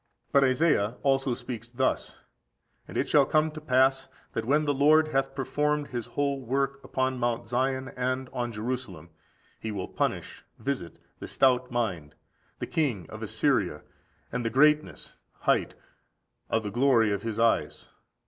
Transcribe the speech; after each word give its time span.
16. 0.29 0.31
But 0.31 0.43
Isaiah 0.43 0.97
also 1.03 1.35
speaks 1.35 1.69
thus: 1.69 2.17
"And 2.87 2.97
it 2.97 3.07
shall 3.07 3.27
come 3.27 3.51
to 3.51 3.61
pass, 3.61 4.07
that 4.33 4.45
when 4.45 4.65
the 4.65 4.73
Lord 4.73 5.09
hath 5.09 5.35
performed 5.35 5.89
His 5.89 6.07
whole 6.07 6.41
work 6.43 6.83
upon 6.83 7.19
Mount 7.19 7.47
Zion 7.47 7.89
and 7.95 8.27
on 8.33 8.51
Jerusalem, 8.51 9.11
He 9.59 9.71
will 9.71 9.87
punish 9.87 10.43
(visit) 10.57 10.97
the 11.19 11.27
stout 11.27 11.69
mind, 11.69 12.15
the 12.57 12.65
king 12.65 13.07
of 13.11 13.21
Assyria, 13.21 13.83
and 14.31 14.43
the 14.43 14.49
greatness 14.49 15.17
(height) 15.41 15.75
of 16.49 16.63
the 16.63 16.71
glory 16.71 17.11
of 17.11 17.21
his 17.21 17.37
eyes. 17.37 17.87